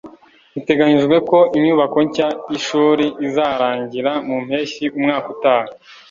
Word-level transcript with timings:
biteganijwe 0.53 1.15
ko 1.29 1.39
inyubako 1.57 1.97
nshya 2.07 2.27
y'ishuri 2.49 3.05
izarangira 3.27 4.11
mu 4.27 4.37
mpeshyi 4.45 4.85
umwaka 4.97 5.27
utaha 5.35 5.69